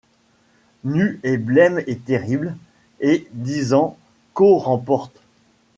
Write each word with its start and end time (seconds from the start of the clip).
Nue 0.83 1.19
et 1.21 1.37
blême 1.37 1.79
et 1.85 1.95
terrible, 1.99 2.57
et 3.01 3.27
disant: 3.33 3.97
qu’oh 4.33 4.57
remporte 4.57 5.21